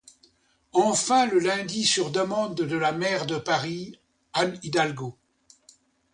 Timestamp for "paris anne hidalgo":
3.37-5.15